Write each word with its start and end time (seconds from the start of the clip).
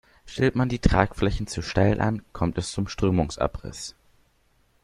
Stellt 0.25 0.55
man 0.55 0.67
die 0.67 0.79
Tragflächen 0.79 1.45
zu 1.45 1.61
steil 1.61 2.01
an, 2.01 2.23
kommt 2.33 2.57
es 2.57 2.71
zum 2.71 2.87
Strömungsabriss. 2.87 3.93